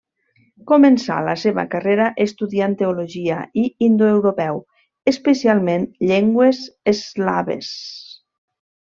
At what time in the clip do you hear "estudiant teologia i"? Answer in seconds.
2.25-3.67